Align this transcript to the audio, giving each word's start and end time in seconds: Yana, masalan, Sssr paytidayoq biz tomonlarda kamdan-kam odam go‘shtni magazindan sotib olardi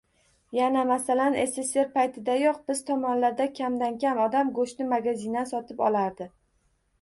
Yana, 0.59 0.85
masalan, 0.91 1.35
Sssr 1.41 1.91
paytidayoq 1.97 2.57
biz 2.71 2.81
tomonlarda 2.87 3.47
kamdan-kam 3.61 4.23
odam 4.25 4.51
go‘shtni 4.57 4.89
magazindan 4.97 5.51
sotib 5.53 5.85
olardi 5.91 6.31